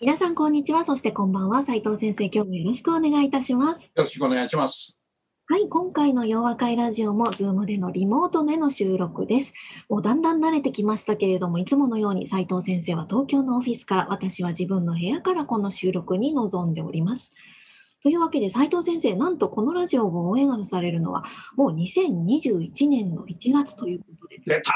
[0.00, 0.84] 皆さんこんにちは。
[0.84, 1.64] そしてこんばんは。
[1.64, 3.86] 斉藤先生今日もよろしくお願いいたします。
[3.86, 4.96] よろしくお願いします。
[5.48, 9.52] はい、今回の洋和会ラジオも Zoom でのリモートでの収録です。
[9.88, 17.32] もうだんだん慣れてきましたけれども、いつものように斉藤先生は東京のオフィスから、私は自分の部屋からこの収録に臨んでおります。
[18.00, 21.24] というわけで斉藤先生、なんとこのラジオを応援されるのは、
[21.56, 24.72] もう2021年の1月ということで、出た。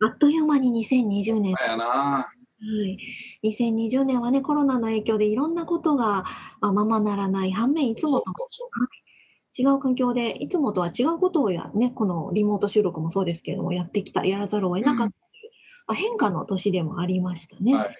[0.00, 2.98] あっという間に2020年やなはい、
[3.44, 6.24] 2020年はね、コロナの影響でいろんなことが
[6.60, 8.24] まあままならない反面、いつもと
[9.56, 15.14] 違う環境で、いつもとは違うことをや、ね、このリモート収録もそうですけれども、やってきた、やらざるを得なかった、
[15.86, 17.74] まあ変化の年でもありましたね。
[17.74, 17.96] はい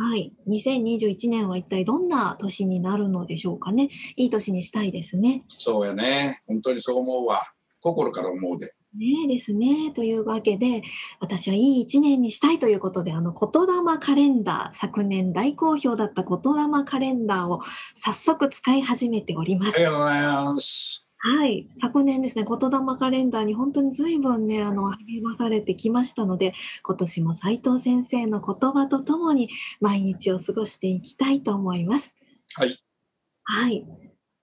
[0.00, 0.32] はい。
[0.46, 3.90] 2021年は一体どんな年になるのでしょうかね。
[4.14, 5.44] いい年にしたいですね。
[5.58, 7.42] そうやね本当にそう思うわ
[7.80, 9.92] 心から思うでねえですね。
[9.94, 10.82] というわけで、
[11.20, 17.62] 私はいい一年にしたいということで、あの、言霊カレンダー、昨年大好評だった言霊カレンダーを
[17.96, 19.84] 早速使い始めておりますあり。
[19.84, 21.68] がとうございますはい。
[21.80, 29.48] 昨年ですね、言霊カレンダーに本当に随分ね、あの、励まされてきましたので、今年も斉藤先生の言葉とともに
[29.80, 32.16] 毎日を過ごしていきたいと思います。
[32.56, 32.76] はい
[33.44, 33.86] はい。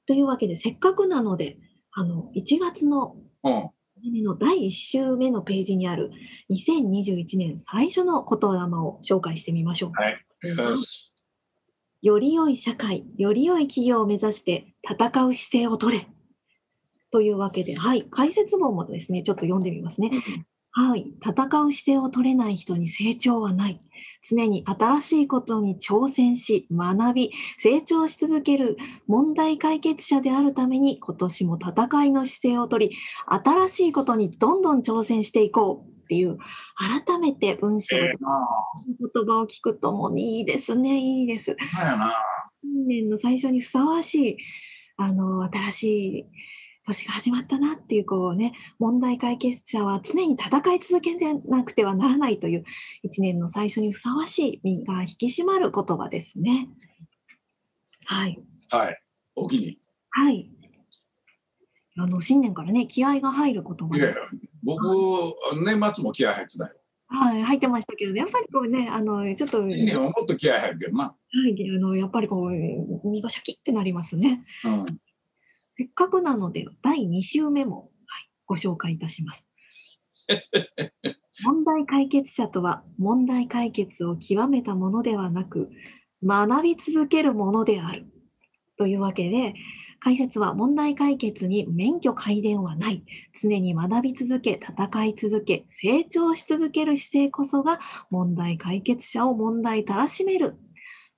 [0.07, 1.57] というわけで、せっかくなので、
[1.91, 3.74] あの、1月のうん
[4.05, 6.11] 初めの第1週目のページにある
[6.51, 9.91] 2021年最初の言霊を紹介してみましょう。
[9.93, 10.17] はい
[12.01, 16.07] より良い社会、より良い企業を目指して戦う姿勢を取れ。
[17.09, 20.11] というわけで、はい、解説文もですね、ちょっと読んでみますね。
[20.77, 21.31] はい、戦
[21.61, 23.81] う姿勢を取れない人に成長はない。
[24.29, 28.75] 常に新しいことに挑戦し、学び、成長し続ける
[29.07, 36.37] 問題解決者であるために、今年も戦いの姿勢を取り、新しいことにどんどん挑戦していこうっていう、
[36.75, 38.47] 改めて文章でええな
[39.13, 41.55] 言葉を聞くともういいですね、いいです。
[42.61, 44.37] 新年の最初にふさわしい、
[44.97, 46.25] あの、新しい
[46.85, 52.65] 年が始まったなっていう、こうね、問題解決者は常に戦い続けなくてはならないという、
[53.03, 56.69] 一年の最初にふさわしい身が引き締まる言葉ですね。
[58.05, 58.39] はい。
[58.69, 59.01] はい
[59.35, 59.77] お気に
[60.11, 60.49] はい。
[61.97, 64.21] あの、新年からね、気合が入る言葉ですいやいや。
[64.63, 64.83] 僕
[65.65, 66.73] 年末も気合入ってたよ
[67.07, 74.43] はい、入ってましたけど、やっぱりこうね、あの、ちょっと、はい、新年はもっと気合入るけどなあの、やっぱりこう、身がシャキってなりますね。
[74.65, 74.85] うん
[75.77, 79.47] せっかくなので、第2週目も、はい、ご紹介いたします。
[81.43, 85.69] 問題解決者とは、問題解決を極めたものではなく、
[86.23, 88.07] 学び続けるものである。
[88.77, 89.53] というわけで、
[89.99, 93.03] 解説は問題解決に免許改伝はない。
[93.41, 100.55] 常に学び続け、戦い続け、成長し続ける姿勢こそが問題解決者を問題たらしめる。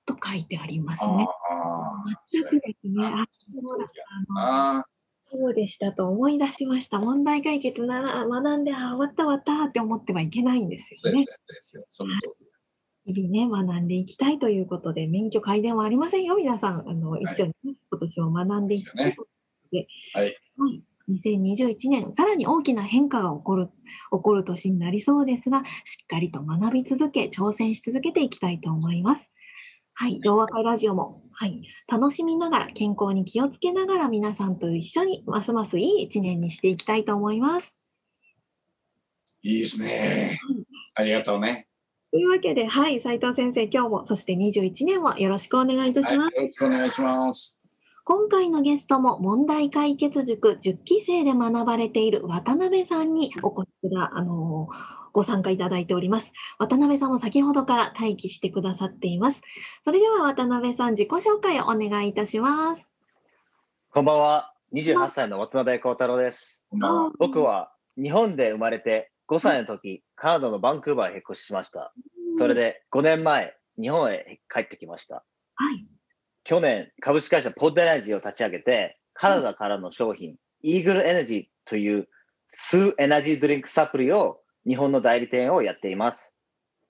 [0.08, 1.26] と書いてありますね。
[1.50, 1.92] あ
[2.26, 3.06] 全くですね。
[3.06, 3.86] あ、そうだ
[4.30, 4.84] あのあ
[5.30, 6.98] そうでしたと思い出しました。
[6.98, 11.42] 問題解決な学んで、あ、終わった終わったって思ってはいけないんですよねそうです。
[11.46, 12.48] ですよその通り
[13.14, 16.88] 日々ね、学んでいきたいということで、免許改伝はありませんよ、皆さん。
[16.88, 19.28] あの、一緒に、ね今年も学んでいきたいということ
[19.72, 20.24] で、はい
[20.58, 20.82] はい。
[21.08, 23.72] 2021年、さらに大きな変化が起こる、起
[24.22, 29.30] こる年になりそうですが、しっかりと学び続け、挑戦し続けていきたいと思います。
[30.00, 30.20] はい。
[30.22, 31.60] 洋和会ラジオも、はい。
[31.88, 37.74] 楽しみながら、健康に気をつけながら、皆さんと一緒に、ますますいい一年にしていきたいと思います。
[39.42, 40.38] いいですね
[40.94, 41.66] ありがとうね
[42.12, 43.00] というわけで、はい。
[43.00, 46.36] 斉藤先生、今日も、そして21年もよろしくお願いいたします。
[46.36, 47.58] はいよろしくお願いします
[48.04, 56.32] 今回のゲストも問題解決塾10期生で学ばれている渡辺さんにお越しくだ、あのーご参加いただいております。
[56.58, 59.40] 渡辺さんも先ほどから待機してくださっています。
[59.84, 62.86] それでは渡辺さん自己紹介をお願いいたします。
[63.90, 64.52] こんばんは。
[64.74, 66.66] 28歳の渡辺幸太郎です。
[67.18, 71.92] 僕は日本で生まれて5歳の時、カナダのバンクーバーへ引っ越ししました。
[72.38, 75.24] それで、で5年前、日本へ帰ってきました。
[75.54, 75.86] はい。
[76.44, 82.08] 去年、株式会社ポッドエナジーを立ち上げて、カナダからの商品、イーグルエナジーという
[82.48, 86.34] スーエナジードリンクサプリを日本の代理店をやっています。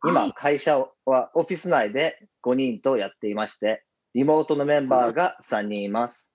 [0.02, 3.84] 今、会社はオフィス内で5人とやっていまして、
[4.14, 6.34] リモートのメンバーが3人います。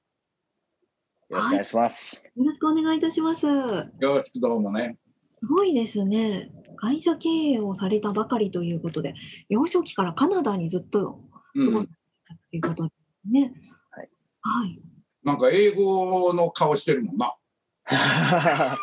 [1.29, 2.23] よろしくお願いします。
[2.33, 3.41] よろしくお願いいたします。
[3.41, 4.97] すよろしくどうもね。
[5.45, 6.49] ごいですね。
[6.77, 9.13] 会社経営をされたばかりということで、
[9.49, 11.19] 幼少期からカナダにずっと
[11.55, 11.87] うん過ごさ。
[11.89, 11.91] れ
[12.25, 12.93] たということで
[13.27, 13.53] すね。
[13.91, 14.09] はい。
[14.39, 14.79] はい。
[15.25, 17.35] なんか英語の顔してるもんな。
[17.85, 18.77] あ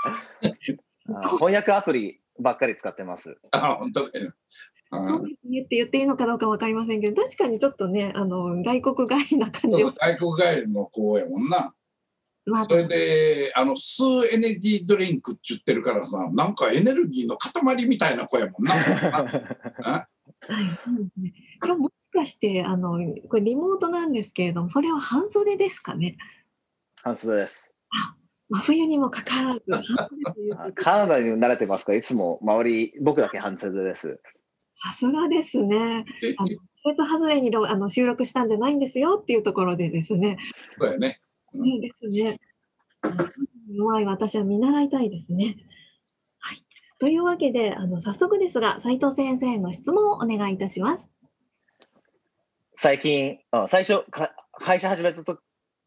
[1.39, 3.39] 翻訳アプリばっかり使ってます。
[3.53, 4.33] あ、本当だよ。
[4.93, 9.93] そうですねって言っていいのかどうかわかりませんけど、確かにちょっとね、あの外国帰りな感じを。
[9.93, 11.75] 外国帰りの子やもんな。
[12.47, 18.75] まあそれで、あの、吸うエネルギードリンクって言ってるからさ、なんかエネルギーの塊みたいな子やもんな。
[19.85, 19.93] あ？
[19.93, 20.07] は
[20.61, 21.35] い、そうですね。
[21.61, 22.99] これもしかして、あの、
[23.29, 26.17] これリモートなんですけれども、それは半袖ですかね？
[27.03, 27.77] 半袖です。
[28.50, 29.85] 真冬にもかかわらず、
[30.75, 31.93] カナダに慣れてますか？
[31.93, 34.20] ら、いつも周り、僕だけ半袖です。
[34.82, 36.05] さすがですね。
[36.38, 36.56] あの季
[36.97, 40.38] 節外れにろあの収録したんじゃないんですよっていうところでですね。
[40.79, 41.20] そうやね。
[41.55, 42.38] うんいいですね。
[43.73, 45.56] 弱い私は見習いたいですね。
[46.38, 46.64] はい。
[46.99, 51.08] というわけで、あの早速ですが、斉藤先生への質問をお願いいたします。
[52.76, 55.41] 最近、あ最初か、会社始めたと、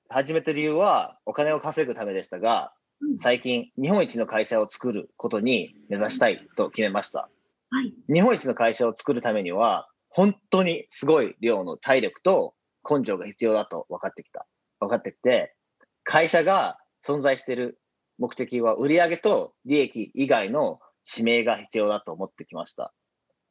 [0.09, 7.29] 始めた理由はお金を稼ぐためでしたが、うん最近、日本一の会社を作ることに目指したいと決めました。
[7.69, 7.93] はい。
[8.11, 12.53] 日本一の会社を作るためには、本当にすごい量の体力と
[12.89, 14.45] 根性が必要だと分かってきた。
[14.79, 15.55] 分かってきて、
[16.03, 17.79] 会社が存在している
[18.19, 20.79] 目的は売上と利益以外の
[21.11, 22.93] 指名が必要だと思ってきました。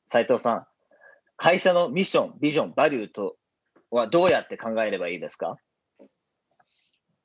[0.09, 0.67] 斉藤さん、
[1.37, 3.37] 会社のミッション、ビジョン、バリューと
[3.91, 5.57] はどうやって考えればいいですか？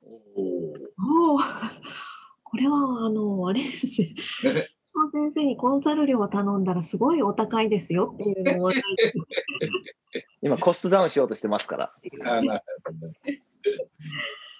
[0.08, 1.38] おーおお、
[2.44, 4.14] これはあのあれですね。
[5.12, 8.72] 先生にコンサル料を頼んだらすごいお高いですよっていうのを
[10.42, 11.92] 今、コストダウンしようとしてますから。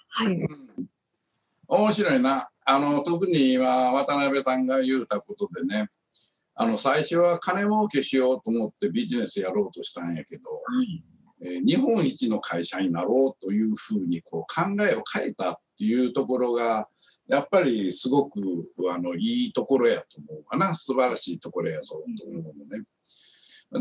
[0.09, 0.33] はい。
[0.33, 0.89] うん
[1.71, 2.49] 面白いな。
[2.65, 5.89] あの、特に今、渡辺さんが言うたことでね、
[6.55, 11.03] あの、最初は金儲けしようと思ってビジネスやろうとしたんやけど、はい。
[11.41, 16.89] 日本一の会社になろうというふうにこう考えを変えたっていうところが、
[17.27, 18.39] やっぱりすごく
[18.91, 20.75] あのいいところやと思うかな。
[20.75, 22.83] 素晴らしいところやぞと思うのね。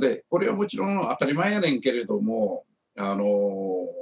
[0.00, 2.64] で、これはもちろん当たり前やねんけれども、
[2.96, 3.94] あの多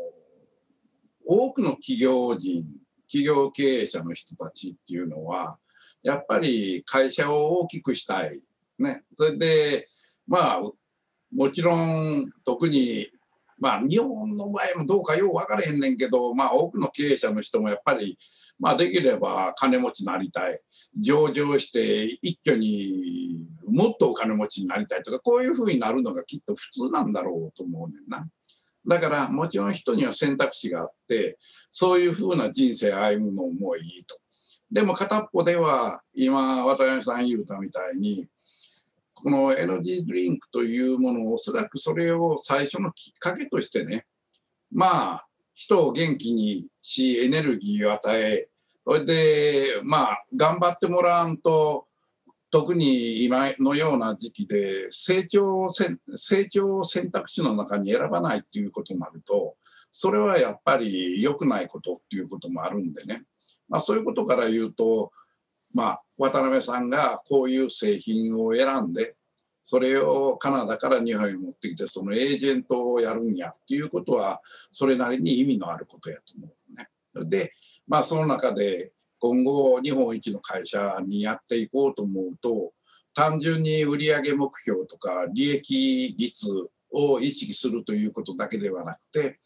[1.53, 2.67] くの企業人、
[3.07, 5.59] 企業経営者の人たちっていうのは、
[6.03, 8.41] やっぱり会社を大きくしたい。
[8.79, 9.05] ね。
[9.17, 9.89] それで、
[10.27, 10.61] まあ、
[11.33, 13.09] もちろん特に
[13.59, 18.19] まあ日本の場合もどうかよう分からへんねんけど、まあ多くの経営者の人もやっぱり、
[18.59, 20.61] まあできれば金持ちになりたい。
[20.99, 28.27] 上場して一挙にもっとお金持ちになりたいとか、こういうふうになるのがきっと普通なんだろうと思うねんな。
[28.89, 31.39] だからもちろん人には選択肢があって、
[31.71, 34.19] そういうふうな人生歩むのもいいと。
[34.71, 38.27] でも片っぽでは今渡辺さん言うたみたいに、
[39.17, 44.07] このエナジードリンクというものをおそらくそれを最初のきっかけとしてね、
[44.71, 48.49] まあ、人を元気にし、エネルギーを与え、
[48.85, 51.87] それで、まあ、頑張ってもらわんと、
[52.51, 59.57] 特に今のような時期で成長せ成長選択肢の中に選ばないっていうことになると、
[59.91, 63.25] それはやっぱり良くないことっていうこともあるんでね。
[63.69, 65.11] まあ、そういうことから言うと、
[65.77, 69.15] まあ、渡辺さんがこういう製品を選んで、
[69.63, 74.41] それをカナダから日本に持ってきて、そのエージェントをやるんやっていうことは、
[74.73, 76.89] それなりに意味のあることやと思うね。
[77.29, 77.53] で、
[77.87, 82.73] まあ、その中で今後、日本一の会社にやっていこうと思うと、
[83.13, 86.47] 単純に売上目標とか利益率
[86.91, 89.39] を意識するということだけではなくて、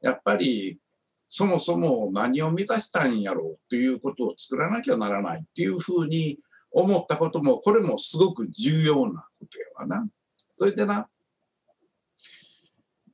[0.00, 0.80] やっぱり
[1.28, 6.38] そもそも何を目指したいんやろうということを作らなきゃならないっていうふうに
[6.70, 10.06] 思ったことも、これもすごく重要なことやわな。
[10.56, 11.08] それでな、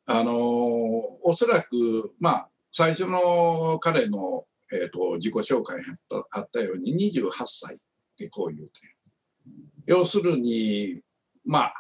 [0.07, 5.85] あのおそらく、まあ、最初の彼の、えー、と自己紹介に
[6.33, 7.79] あったように28歳っ
[8.17, 8.81] てこう言うて。
[9.87, 11.01] 要するに、
[11.45, 11.75] まあ、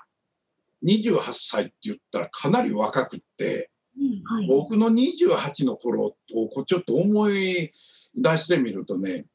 [0.85, 4.47] 28歳って言ったらかなり若くって、うんはい。
[4.47, 7.71] 僕の28の頃をちょっと思い
[8.15, 9.27] 出してみるとね、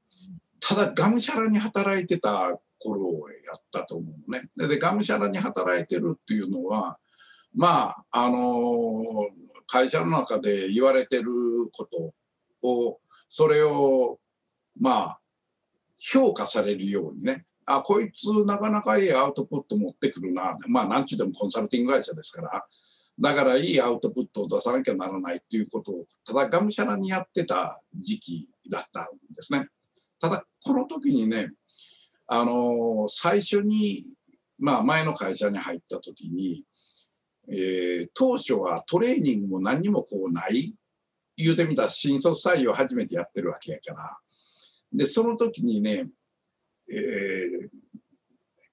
[0.60, 4.50] ただがむしゃらに働いてた頃をやったと思うのね。
[4.56, 6.98] で、がむしゃらに働いてるっていうのは、
[7.56, 9.28] まあ、あの
[9.68, 11.26] 会社の中で言われてる
[11.72, 11.86] こ
[12.62, 13.00] とを、
[13.30, 14.20] それを、
[14.80, 15.20] まあ、
[15.98, 22.66] 評価されるようにね、あこいつなかなかいいアウトプット持ってくるなまあ何ちゅうでもコンサルティング会社ですから
[23.20, 29.06] だからいいアウトプットを出さなきゃならないっていうことをただがむしゃらにやってた時期だったん
[29.36, 29.68] ですね。
[30.20, 31.52] ただこの時にね
[32.28, 34.06] あの最初に
[34.60, 36.64] まあ前の会社に入った時に、
[37.50, 40.74] えー、当初はトレーニングも何にもこうない
[41.38, 44.18] 言うてみたら新卒採用初めてやってるわけやから
[44.92, 46.10] でその時にね、
[46.90, 47.70] えー、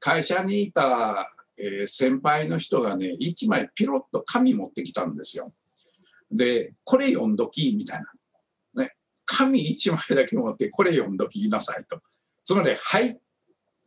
[0.01, 1.27] 会社にいた、
[1.59, 5.53] えー、先輩の人がね一枚ピロッと紙持ってきたんですよ。
[6.31, 8.01] でこれ読んどきみたい
[8.75, 8.83] な。
[8.83, 12.01] ね、紙一枚だけ持ってこれ読んどきなさいと。
[12.43, 13.19] つまり入っ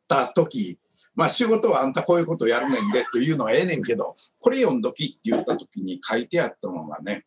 [0.08, 0.80] た時
[1.18, 7.26] まあ仕事はあんたこういうことやるねんでっていうのはええねんけどこれ読んどきって言った時に書いてあったのがね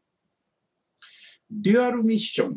[1.50, 2.52] デュアルミッションっ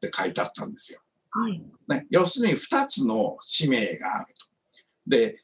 [0.00, 1.00] て書いてあったんですよ。
[1.30, 4.46] はいね、要するに2つの使命があると。
[5.06, 5.42] で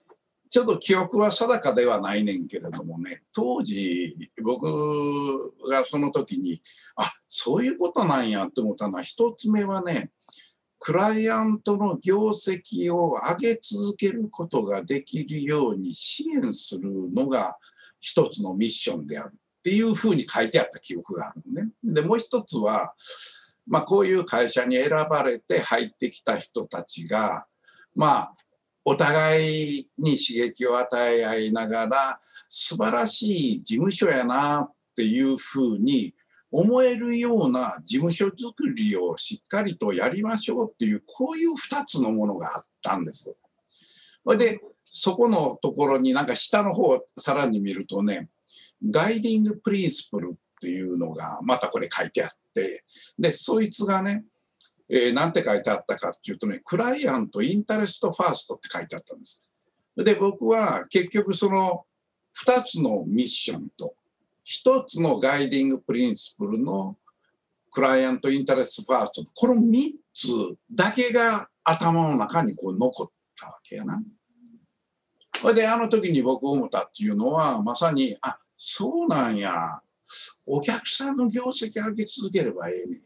[0.54, 6.62] ちょっと記憶は定かではないねんけれどもね当時僕がその時に
[6.94, 10.12] あそういうことなんやって思ったのは1つ目はね
[10.78, 17.58] クライアントの業績を上げ続けることができるように支援するのが
[17.98, 21.72] 一つのミッションであるっていうふうに書いてあった記憶があるのね。
[21.82, 22.94] でもう一つは、
[23.66, 27.48] まあ、こういう会社に選ばれて入ってきた人たちが
[27.96, 28.34] まあ
[28.84, 36.14] お互いに刺激を与え合いながら素晴らしい事務所やなっていうふうに
[36.52, 43.34] 思えるような事務所作りをしっかりとやりましょうっていうこういう2つのものがあったんです。
[44.38, 48.28] でそこのところになんか下の方さらに見るとね
[48.88, 52.84] guiding principle っていうのがまたこれ書いてあって
[53.18, 54.24] でそいつがね、
[54.88, 59.48] えー、なんて書いてあったかっていうとね client interest first って書いてあったんです。
[59.96, 61.84] で僕は結局その
[62.46, 63.94] 2つのミッションと
[64.42, 66.98] 一つの guiding principle の
[67.74, 70.28] client interest first、この3つ
[70.70, 74.00] だけが頭の中にこう残ったわけやな。
[75.40, 79.80] それであの時に僕思ったっていうのはまさに、あ、そうなんや。
[80.46, 83.00] お客さんの業績上げ続ければええねん。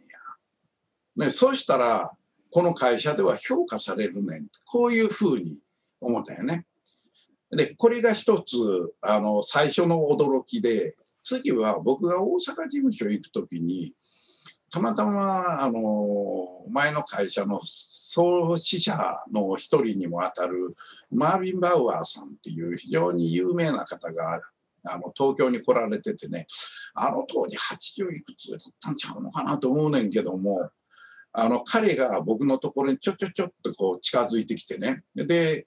[1.19, 2.11] ね、そうしたら、
[2.51, 4.47] この会社では評価されるねん。
[4.65, 5.61] こういうふうに
[6.01, 6.65] 思ったよね。
[7.51, 8.57] で、これが一つ、
[9.03, 13.93] あの、最初の驚きで、次は僕が大阪事務所行く時に
[14.71, 18.97] たまたまあの前の会社の創始者
[19.33, 20.77] の一人にもあたる
[21.11, 24.43] マービン・バウアーさんっていう非常に有名な方が
[24.85, 26.47] あの東京に来られててね
[26.95, 30.71] あの当時80いくつだったんちゃうのかなと思うねんけども
[31.39, 35.67] あの彼が僕のところにちょちょちょっとこう近づいてきてねで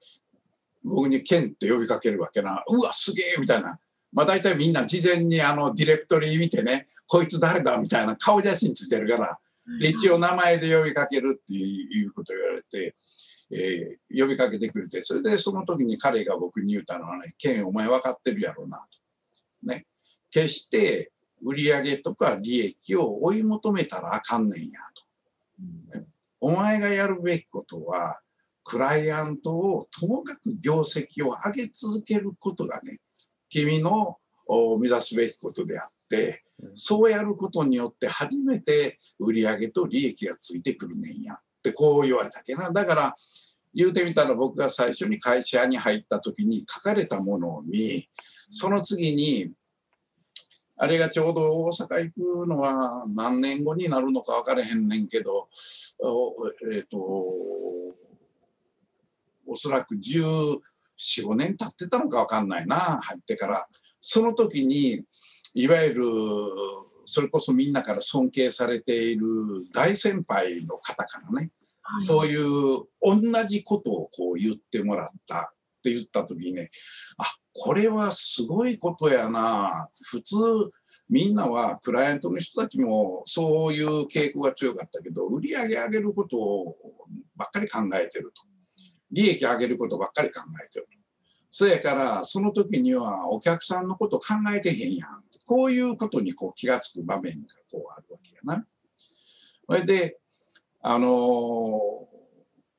[0.84, 3.80] 僕に「ケン」って呼びかけるわけな「うわすげえ!」みたいな
[4.12, 9.40] まあ大体みんな事前にあのディレクトリー見てね、こいつ誰だみたいな顔写真ついてるから、
[9.80, 12.96] 一応名前で呼びかけるっていうことを言われて、
[13.52, 19.68] えー、呼びかけてくれて、それでその時に彼が僕に言ったのはね、ケンお前分かってるやろうなと。
[19.68, 19.86] ね。
[20.30, 21.12] 決して
[21.42, 24.80] 売上とか利益を追い求めたらあかんねんや
[26.40, 28.20] お前がやるべきことは、
[28.64, 33.00] クライアントをともかく業績を上げ続けることがね、
[33.50, 34.18] 君の
[34.80, 36.44] 目指すべきことであって、
[36.76, 42.70] そうやることによって初めて売上と利益がついてくるねんやってこう言われたっけな。
[42.72, 43.16] だから
[43.74, 48.08] 言うてみたら僕が最初に会社に入った時に書かれたものを見、
[48.52, 49.52] その次に
[50.84, 55.48] あれがちょうど大阪行くのは何年後になるのか分からへんねんけど、
[56.74, 56.98] えっ、ー、と、
[59.46, 60.58] おそらく10、
[60.98, 63.68] 45年経ってたのか分かんないな入ってから。
[64.02, 65.04] その時に
[65.54, 66.04] いわゆる
[67.06, 69.28] それこそみんなから尊敬されている
[69.72, 71.52] 大先輩の方からね、
[71.84, 76.72] はい、そういう同じことをこう言ってもらったって言った時にね
[77.20, 80.36] あこれはすごいことやな普通
[81.10, 86.78] みんなはクライアントの人たちもそういう傾向が強かったけど売り上げ上げることを
[87.36, 88.44] ばっかり考えてると。
[89.12, 90.98] 利益上げることばっかり考えてると。
[91.52, 95.10] そやからその時にはお客さんのこと考えてへんやん。
[95.46, 98.66] こういうことにこう気がつく場面がこうあるわけやな。
[99.68, 100.18] それで、
[100.82, 102.11] あのー、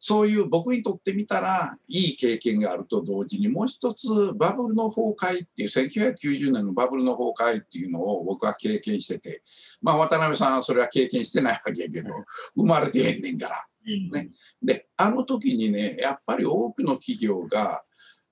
[0.05, 9.45] そういう僕にとってみたらいい経験があると同時にもう一つバブルの崩壊っていう1990年のバブルの崩壊っていうのを僕は経験してて
[9.81, 12.11] まあ渡辺さんはそれは経験してないわけやけど
[12.57, 13.65] 生まれてへんねんから。
[14.13, 14.31] ね、
[14.61, 17.83] であの時にねやっぱり多くの企業が、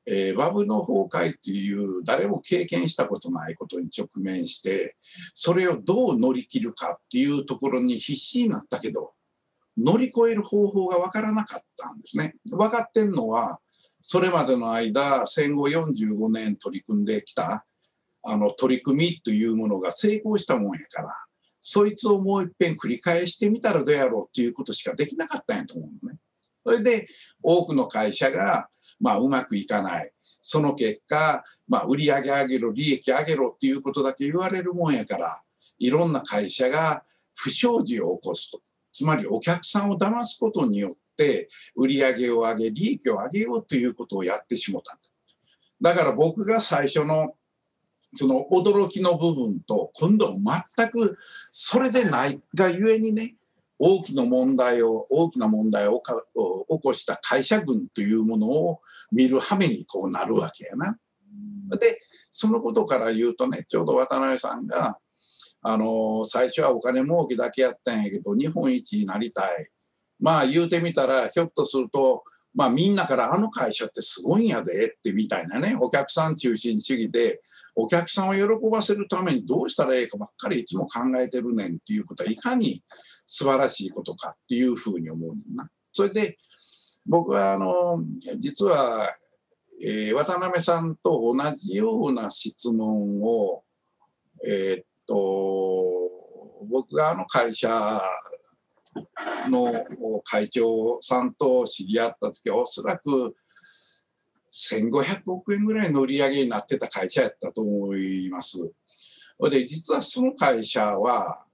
[0.07, 4.97] えー、バブの崩壊っていう誰も経験したことないことに直面して
[5.35, 9.12] それをどう乗り切るかっていうところに必死になったけど
[9.82, 12.37] 乗り越える方法が分からなかったんですね。
[12.50, 13.60] 分かってんのは
[14.02, 17.64] それまでの間戦後45年取り組んできた
[18.22, 21.14] あの取り組みというものが成功したもんやから
[21.60, 26.18] そいつをもう一遍繰り返してみたらどうやろうっていうことしかできなかったんやと思うのね。
[26.64, 27.06] それで
[27.42, 28.68] 多くの会社が、
[28.99, 30.10] まあ、うまくいかない。
[30.40, 35.42] その結果、まあ、売上上げろ、利益上げろっていうことだけ言われるもんやから、
[35.78, 38.60] いろんな会社が不祥事を起こすと。
[38.92, 44.99] つまりお客さんを騙すことによって売り上げを上げ、利益を上げようということをやってしもたん。
[45.80, 47.35] だから僕が最初の
[48.14, 51.16] その驚きの部分と今度は全く
[51.52, 53.37] それでないがゆえにね
[53.78, 58.80] 大きな問題を大きな問題を起こした会社群というものを
[59.12, 60.99] 見る羽目にこうなるわけやな。
[61.78, 62.00] で
[62.32, 64.99] そのことから言うとねちょうど渡辺さんが
[65.62, 69.69] あの最初はお金儲けだけやったんやけど日本一になりたい
[70.19, 72.25] まあ言うてみたらひょっとすると
[72.55, 77.40] まあみんなからあの会社ってすごいんやでってみたいなねお客さん中心主義で
[77.76, 82.83] お客さんを喜ばせるためにどうしたらええかばっかりいつも考えてるねんっていうことはいかに
[83.26, 85.69] 素晴らしいことかっていうふうに思うねんな。
[85.93, 86.37] それで
[87.07, 88.02] 僕はあの
[88.38, 89.11] 実は、
[89.83, 93.62] えー、渡辺さんと同じような質問を
[94.47, 96.11] えー、っと
[96.71, 97.69] 僕があの会社
[99.49, 99.73] の
[100.23, 103.35] 会長さんと知り合った時はおそらく
[104.52, 108.59] 1500億円ぐらいの売り上げになってた会社やったと思います。
[109.50, 111.45] で実はその会社は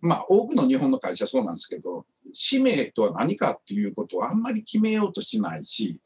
[0.00, 6.02] まあ多くの日本の会社そうなんですけど使命とは何かっていうことをあんまり決めようとしないし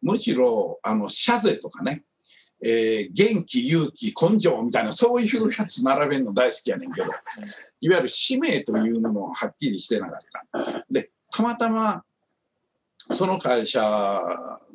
[0.00, 2.04] むしろあの社税とかね、
[2.62, 7.08] えー、元気勇気根性みたいなそういうやつ並べるの大好きやねんけど
[7.80, 10.84] いわゆる使命というのをはっきりしてなかった。
[10.90, 12.04] でたまたま
[13.12, 13.80] その会社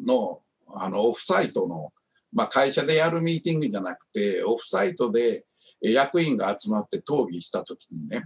[0.05, 1.91] のあのオフサイトの、
[2.31, 5.45] まあ、会社でやるミーティングじゃなくてオフサイトで
[5.81, 8.23] 役員が集まって討議した時にね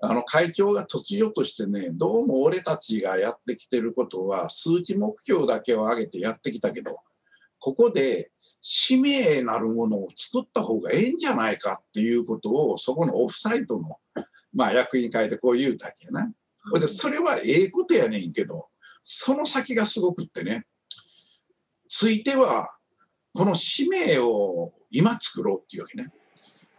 [0.00, 6.98] あの会長が突如としてねどうも俺たちがやってきてることは数値目標だけを上げてやってきたけど
[7.58, 13.82] ここで使命なるものを作った方がええんじゃないかっていうことをそこのオフサイトの、
[14.54, 16.32] まあ、役員会でこう言うたけやな。
[16.80, 18.68] でそれはええことやねんけど
[19.02, 20.64] その先がすごくってね
[21.88, 22.68] ついては
[23.34, 26.08] この使命を今作ろうっていうわけね。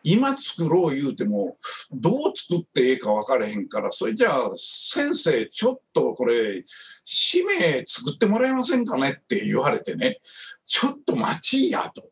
[0.08, 1.58] 今作ろう言うても
[1.92, 6.64] どう作ってええか分からへんからそれじゃあ先生ちょっとこれ
[7.04, 10.20] 使命作ってもらえませんかねって言われてね
[10.64, 12.10] ちょっと待ちやと。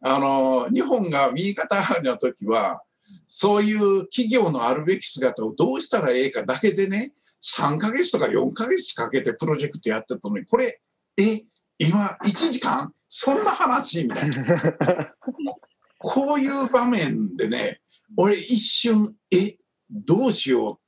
[0.00, 2.82] あの日本が右肩上がりの時は
[3.26, 10.78] そういう企業のあるべき姿をどうしたらええかだけでね3ヶ月とか4ヶ月かけてプロジェクトやってたのにこれ
[11.18, 11.42] え
[11.78, 12.92] 今1時間？
[13.08, 14.36] そんな話みたいな。
[15.98, 17.80] こういう場面でね、
[18.16, 19.56] 俺一瞬、え、
[19.90, 20.78] どうしようっ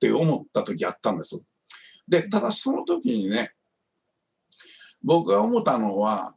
[0.00, 1.44] て思った時あったんです。
[2.08, 3.52] で、ただその時にね、
[5.02, 6.34] 僕が思ったのは、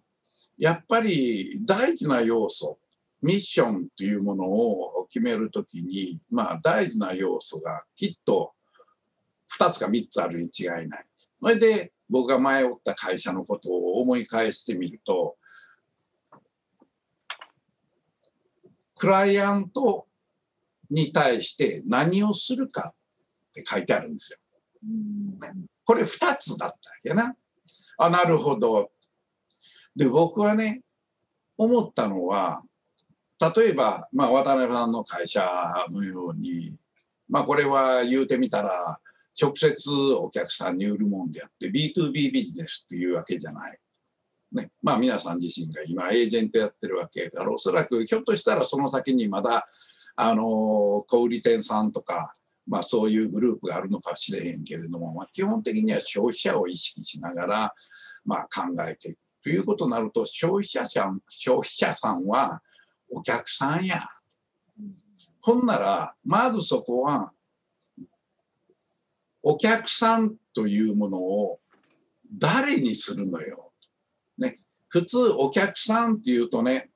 [0.57, 2.79] やっぱり大事な要素、
[3.21, 8.53] ミッションっていうものを決めるときに、まあ大事な要素がきっと
[9.59, 11.05] 2つか3つあるに違いない。
[11.41, 15.37] それで僕が前おった会社のことを思い返してみると、
[18.95, 20.07] クライアント
[20.89, 24.39] に対して何をするかって書いてあるんですよ。
[25.85, 27.35] これ2つだったわけな。
[27.97, 28.91] あ、なるほど。
[29.95, 30.81] で、僕はね、
[31.57, 32.63] 思ったのは、
[33.55, 35.47] 例えば、まあ、渡辺さんの会社
[35.91, 36.75] のように、
[37.29, 38.99] まあ、これは言うてみたら、
[39.39, 43.77] 直接お客さんに売るもんであって B2B ビジネスっていうわけじゃない。
[44.55, 49.67] ね、まあ皆さん自身が今エージェントやってるわけだからおそらくひょっとしたらその先にまだ
[50.15, 50.43] あの
[51.07, 52.31] 小売店さんとか、
[52.65, 57.73] まあ、そういうグループがあるのかしれへんけれども、まあ、基本的には消費者を意識しながら、
[58.23, 62.61] まあ、考えていくということになると消費者さん消費者さんは
[63.11, 64.01] お客さんや。
[65.41, 67.31] ほんならまずそこは
[69.43, 71.59] お客さんというものを
[72.33, 73.64] 誰にするのよ。
[74.95, 76.89] 普通お客さんっていうとね、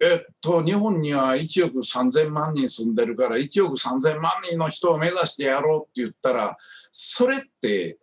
[0.00, 6.56] えっと、日本には1億3000万人住んでるから1億3000万人の人を目指してやろうって言ったら
[6.92, 7.98] それって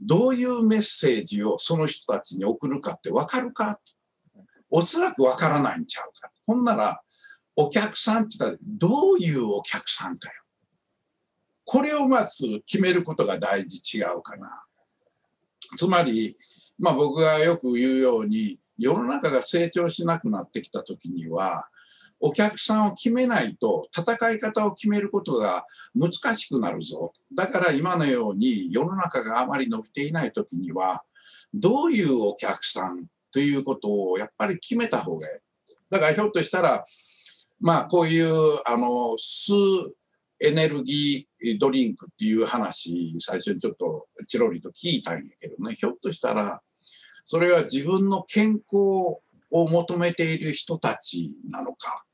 [0.00, 3.78] どういうメッセージをその人たちに送るかって分かるか？
[4.68, 6.32] おそらく分からないんちゃうか。
[6.44, 7.00] ほんなら
[7.54, 10.34] お客さんって言ったらどういうお客さんかよ。
[11.64, 14.64] これをまず決めることが大事違うかな。
[15.76, 16.36] つまり、
[16.78, 21.68] まあ僕がよく言うように、世の中が成長しなくなってきた時には、
[22.20, 27.12] お客さんを決めないと戦い方を決めることが難しくなるぞ。
[27.34, 31.04] だから今のように世の中があまり伸びていない時には、
[31.52, 35.40] どういうお客さんということをやっぱり決めた方がいい。
[35.90, 36.84] だからひょっとしたら、
[37.60, 39.52] まあこういうあの数
[40.40, 46.62] エネルギードリンクっていう話、最初にちょっとチロリと聞いたんやけどね、ひょっとしたら、
[47.26, 52.04] それは自分の健康を求めている人たちなのか、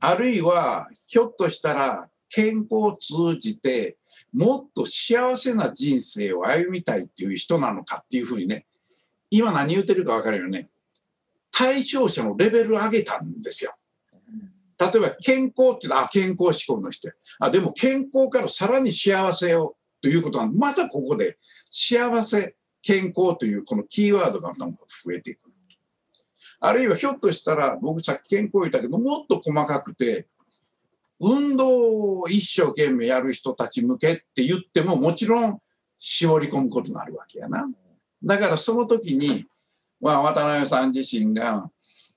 [0.00, 3.98] あるいは、ひょっとしたら、健康を通じて、
[4.32, 8.66] もっと幸せな人生を歩みたいっていう人なのかっていうふうにね、
[9.30, 10.68] 今何言ってるか分かるよね。
[11.50, 13.74] 対象者のレベル上げたんですよ。
[14.78, 17.10] 例えば健康ってあ、健康志向の人
[17.40, 21.38] あ、でも健康からさらに幸せをということは、またここで
[21.70, 25.50] 幸せ、健康というこのキーワードが増えていく。
[26.60, 30.26] あるいはひょっとしたら、僕さっき健康言ったけど、もっと細かくて、
[31.20, 35.60] 運動を一生懸命やる人たち向けって言っても、もちろん
[35.98, 37.68] 絞り込むことになるわけやな。
[38.22, 39.46] だからその時に、
[40.00, 41.68] まあ、渡辺さん自身が、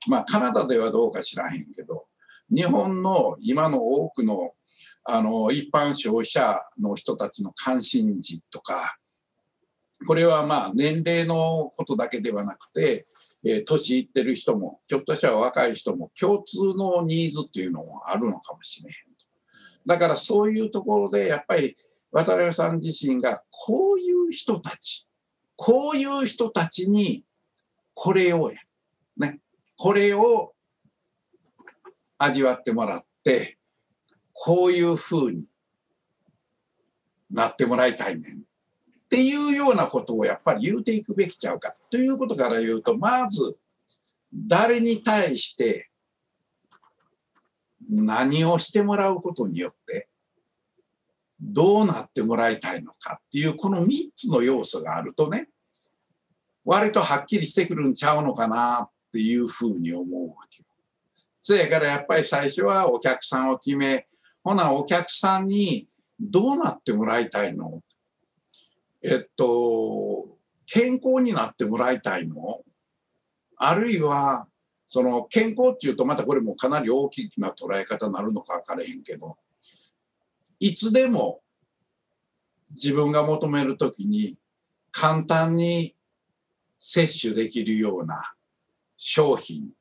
[0.08, 2.06] まあ、カナダではどうか知らへんけど、
[2.54, 4.52] 日本の今の多くの
[5.04, 8.98] あの一般消費者の人たちの関心事とか、
[10.06, 13.08] これはまあ年齢のことだけではなくて、
[13.44, 18.96] えー、年いってる人も、ひょっとしたら若い人も共通のニーズっていうのもあるのかもしれへん。
[19.86, 21.76] だからそういうところでやっぱり
[22.12, 25.08] 渡辺さん自身がこういう人たち、
[25.56, 27.24] こういう人たちに
[27.96, 28.58] これをや、
[29.18, 29.40] ね、
[29.78, 30.54] これを
[32.24, 33.58] 味わってもらって、
[34.34, 35.48] こういうふうに
[37.32, 38.38] なってもらいたいねん。
[38.38, 38.38] っ
[39.10, 41.74] ていうようなことをやっぱり言うていくべきちゃうか。
[41.90, 43.58] ということから言うと、まず、
[44.34, 45.90] 誰に対して
[47.90, 50.08] 何をしてもらうことによって、
[51.42, 55.50] どうなってもらいたいのかっていう、この3つの要素があるとね、
[56.64, 60.71] 割とはっきりしてくるんちゃうのかなっていうふうに思うわけよ。
[61.42, 64.08] そやからやっぱり最初はお客さんを決め、
[64.44, 65.88] ほなお客さんに
[66.20, 67.82] どうなってもらいたいの？
[69.02, 72.62] えっと、健康になってもらいたいの？
[73.58, 74.48] あるいは、
[74.88, 79.38] その健康っていうとまたこれもかなり大きな捉え方になるのか分からへんけど、
[80.60, 81.42] いつでも
[82.72, 84.38] 自分が求めるときに
[84.92, 85.96] 簡単に
[86.78, 88.34] 摂取できるような
[88.98, 89.72] 商品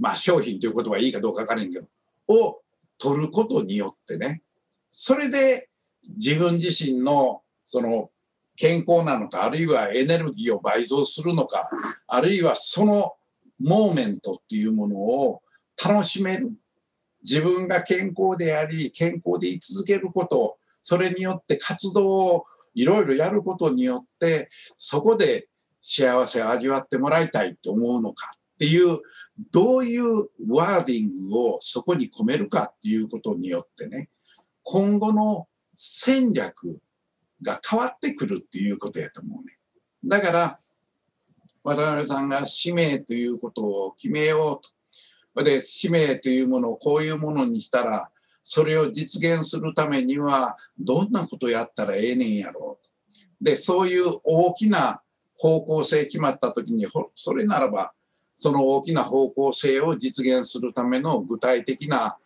[0.00, 1.86] まあ商品ということはいいかどうかわからへんけど、
[2.28, 2.60] を
[2.98, 4.42] 取ることによってね、
[4.88, 5.68] それで
[6.08, 8.10] 自分自身のその
[8.56, 11.70] 健康なのか、あるいはエネルギーを倍増するのか、
[12.06, 13.12] あるいはその
[13.60, 15.42] モーメントっていうものを
[15.82, 16.50] 楽しめる。
[17.22, 25.48] 自分が健康であり、健康で居続けること、それによって活動をいろいろやることによって、そこで
[25.80, 28.98] 幸せを味わってもらいたいと思うのかっていう
[29.52, 34.10] どういうワーディングをそこに込めるかっていうことによってね、
[34.62, 36.78] 今後の戦略
[37.42, 39.58] が変わってくるっていうことやと思うね。
[40.04, 40.58] だから、
[41.62, 45.44] 渡辺さんが使命ということを決めようと。
[45.44, 48.10] で、使命というものをこういうものにしたら、
[48.42, 52.90] それを実現するためには、どんなことやったらええねんやろうと。
[53.40, 55.02] で、そういう大きな
[55.36, 57.92] 方向性決まった時に、それならば、
[58.40, 62.16] その大きな方向性を実現するための具体的な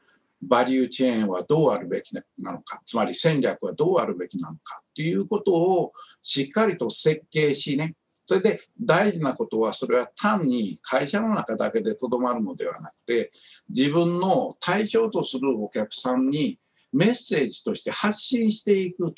[0.41, 2.23] バリューチェーンはどうあるべきな
[2.53, 7.97] のか、つまり戦略はどうあるべきなのかっていうことをしっかりと設計しね、
[8.27, 13.33] それで大事なことはそれは単に会社の中だけでとどまるのではなくて、
[13.69, 16.59] 自分の対象とするお客さんに
[16.93, 19.13] メッセージとして発信していく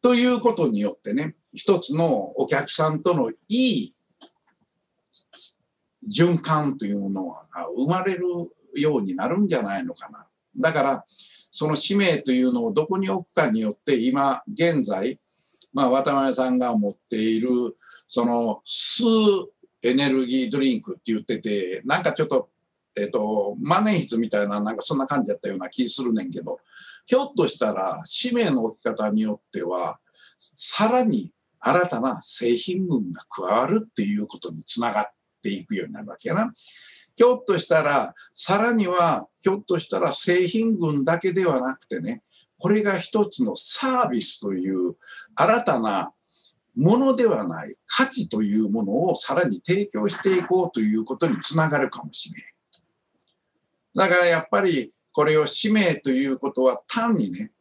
[0.00, 0.14] と。
[0.14, 3.95] いうことによってね、一つのお客さんとのいい
[6.06, 8.24] 循環というのが生まれる
[8.74, 10.26] ようになるんじゃないのかな。
[10.56, 11.04] だから、
[11.50, 15.18] その使命というのをどこに置くかによって、今現在、
[15.72, 17.76] まあ、渡辺さんが持っている、
[18.08, 19.04] その数
[19.82, 22.50] エネルギードリンクって言ってて、なんかちょっと、
[22.98, 26.58] えっ、と、万年筆みたいな、なんかそんな感じだったような気するねんけど、
[27.04, 29.98] ひょっとしたら、使命の置き方によっては、
[30.38, 36.52] さらに新たな製品群が加わるっていうことにつながってていくようになるわけやな。
[37.14, 42.22] ひょっとしたら、さらには、ひょっとしたら製品群だけではなくてね、
[42.58, 44.96] これが一つのサービスという
[45.34, 46.12] 新たな
[46.74, 52.42] ものではない価値というものをさらに提供していこうということにつながるかもしれ
[53.96, 54.10] ない。
[54.10, 57.52] だからやっぱりこれを使命ということは単にね、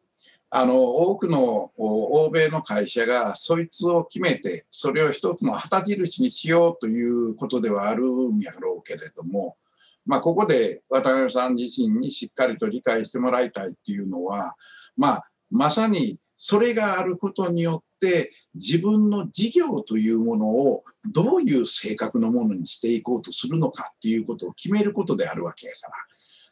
[0.57, 9.57] あの、多くの欧米の会社がそいつを決めて、それを一つの旗印にしようということではあるんやろうけれども、
[10.05, 14.55] まあ、ここで渡辺さん自身にしっかりと理解してもらいたいっていうのは、
[14.95, 25.93] まあ、まさにそれがあることによって自分の事業というものをどういう性格のものにしていこうとするのかっていうことを決めることであるわけやから。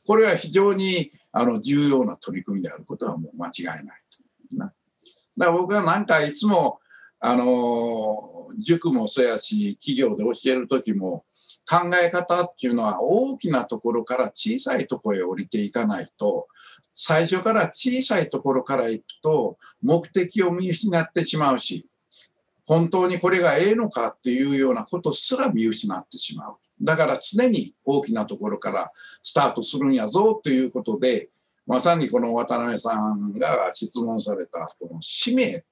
[0.06, 3.86] これは非常にあの重要な取り組みであることはもう間違いない
[4.50, 4.74] とな。
[5.38, 6.80] だから僕はなんかいつも
[7.20, 11.26] あの塾もそうやし企業で教える時も
[11.68, 16.48] 考え方っていうのは大きなところから小さいところへ降りていかないと
[16.92, 21.88] 最初から小さいところから行くと目的を見失ってしまうし、
[22.68, 26.56] 本当にこれがええのかっていうようなことすら見失ってしまう。
[26.82, 28.92] だから常に大きなところから
[29.24, 31.30] スタートするんやぞということで、
[31.66, 35.64] まさにこの渡辺さんが質問されたこの使命、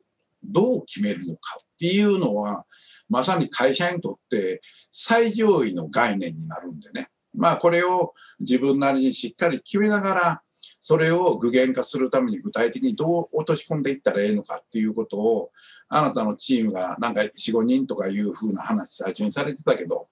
[0.43, 2.65] どう決めるのかっていうのは、
[3.09, 4.61] まさに会社にとって
[4.91, 7.09] 最上位の概念になるんでね。
[7.33, 10.41] まあこれを自分なりにしっかり決めながら
[10.79, 15.51] それを具現化するために具体的にどう落とし込んでいったらええのかっていうことを、
[15.89, 20.07] あなたのチームがなんか4、5人とかいうふうな話最初にされてたけど、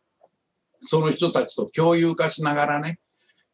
[0.82, 3.00] その人たちと共有化しながらね、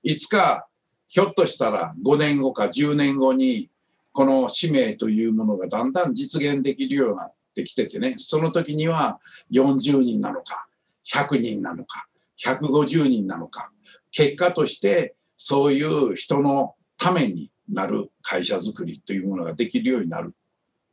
[0.06, 0.68] いつか
[1.08, 3.72] ひょっとしたら5年後か10年後に、
[4.14, 9.20] この使命というものがだんだん実現できるようになってきててね、その時には
[9.52, 10.68] 40人なのか、
[11.12, 13.72] 100人なのか、150人なのか、
[14.12, 20.36] 結果としてそういう人のためになる会社づくりというものができるようになる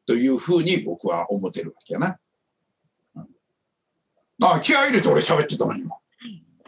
[0.06, 2.18] というふうに僕は思ってるわけやな。
[3.16, 3.26] うん、
[4.40, 5.96] あ気合入れて俺喋ってたの今。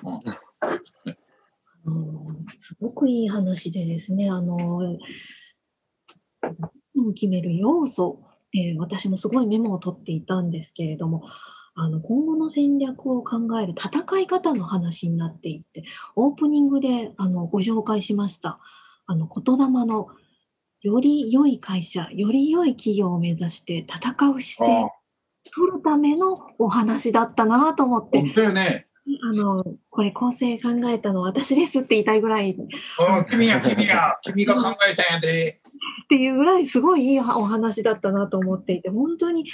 [0.03, 1.17] うん、
[2.59, 4.99] すごくいい話でですね、あの、
[7.15, 8.21] 決める要素
[8.53, 11.25] で私もすごいメモを取っていたんですけれども、
[11.77, 18.61] あの今後の戦略を考える戦い方の話になっていって、オープニングであのご紹介しました。
[19.07, 20.09] あの言霊の
[20.83, 24.89] より良い会社、より良い企業を目指して戦う姿勢、
[25.53, 28.21] 取るためのお話だったなと思って。
[28.21, 28.87] 本当よね。
[29.07, 32.57] あの、これ構成考えたの私ですって言いたいぐらい。
[33.31, 35.61] 君や君や、君が考えたんやで。
[36.05, 39.45] っていうぐらいすごいいいお話だったなと思っていて、本当に、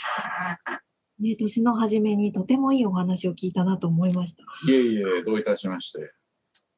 [1.20, 4.42] ね、年の初めにとてもいいお話を聞いたなと思いました。
[4.70, 6.12] いえいえ、どういたしまして。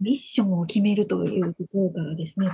[0.01, 2.49] ミッションを決めるというところからですね、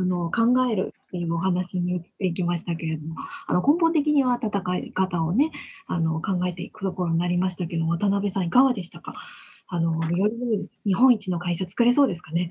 [0.00, 5.50] あの考えるっていうお話に移っていきましたけれども、あの根本的には戦い方をね、
[5.86, 9.14] あの考えていくところになりましたけど、渡辺さん、いかがでしたか？
[9.68, 12.50] あのより日本一の会社作れそうですかね？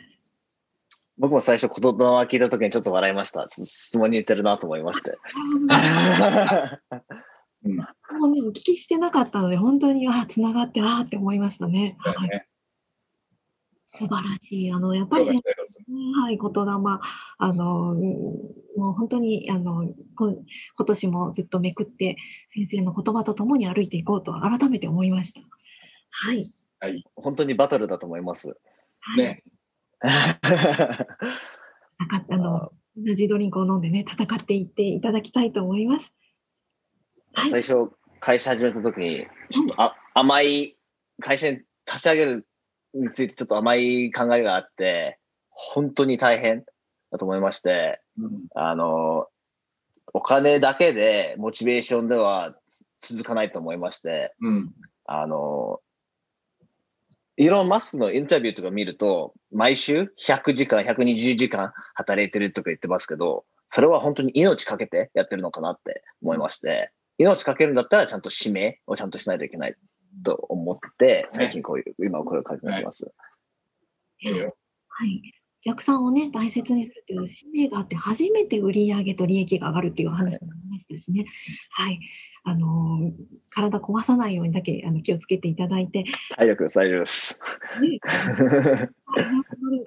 [1.18, 3.48] 僕も最初、言葉を聞いたときにちょっと笑いました。
[3.48, 5.18] ちょっと質問に言ってるなと思いまして。
[7.64, 7.84] うん、も
[8.24, 11.96] うね、お聞きしてなかったので、本当に、ああ、つながって、ああって思いましたね。
[12.00, 12.46] はい
[13.88, 14.72] 素晴らしい。
[14.72, 16.46] あの、やっぱり、はい、言霊、
[17.38, 17.96] あの、
[18.76, 22.18] もう本当に、あの、今年もずっとめくって、
[22.54, 25.42] 先生の言葉とともに歩いていこうと改めて思いました。
[26.12, 26.52] はい。
[26.80, 27.04] はい。
[27.16, 28.58] 本当にバトルだと思います。
[29.00, 29.44] はい、ね。
[30.02, 31.08] あ
[32.38, 36.12] の、同じドリンクを飲んでね、戦っていっていただきたいと思います。
[37.34, 40.78] はい、最初、会社始めた時に、ちょっとあ、甘い
[41.22, 42.48] 会社に立ち上げる
[42.96, 46.66] についてちょっと甘い考えがあって、本当に大変
[47.12, 49.28] だと思いまして、うん、あの、
[50.14, 52.56] お金だけでモチベーションでは
[53.02, 54.72] 続かないと思いまして、うん、
[55.06, 55.80] あの、
[57.38, 69.76] イーロン・マスクのインタビューとか見ると、毎週100時間、120時間働いてるとか言ってますけど、それは本当に命かけてやってるのかなって思いまして、命かけるんだったらちゃんと指名をちゃんとしないといけない
[70.24, 73.12] と思って、最近こういう、今声をかけてます。
[74.24, 74.34] はい。
[74.34, 75.34] はい。
[75.68, 81.26] お客さんをね、大切にするという使命があって、初めて売り上げと利益が上がるっていう話もありましたしね。
[81.72, 82.00] はい。
[82.48, 83.12] あの、
[83.50, 87.42] 体壊さないようにだけあの気をつけていただいて、体力です、大丈夫です。
[87.82, 88.00] ね、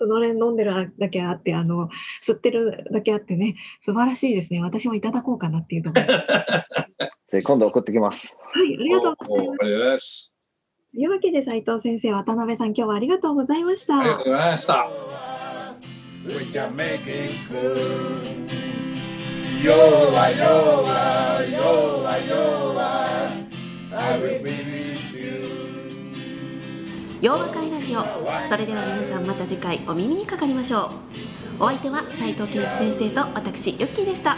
[0.09, 1.88] のれ飲んでるだけあって、あの、
[2.27, 4.61] 吸ってるだけあってね、素晴らしいですね。
[4.61, 6.07] 私もいただこうかなっていうところ。
[7.27, 8.38] ぜひ今度送ってきます。
[8.42, 9.61] はい、ありがとうございます。
[9.61, 10.35] おありがとうございます。
[10.90, 14.25] というわけで、斉藤先生、渡辺さん、今日はありがとうございましたありがとう。
[14.25, 14.88] ございました。
[16.27, 18.49] We can make it good.
[19.62, 23.49] Yoa, yoa, yoa, yoa.
[23.92, 24.97] I will be.
[27.20, 28.04] 洋和会ラジオ。
[28.48, 30.92] それでは皆さんまた次回お耳にかかりましょ
[31.59, 31.64] う。
[31.64, 34.37] お相手は斉藤圭一先生と私ユッキーでした。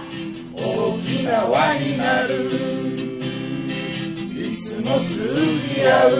[0.54, 2.46] 大きな輪になる。
[4.34, 6.12] いつも通じ合う。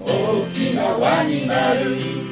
[0.00, 2.25] 大きな輪になる。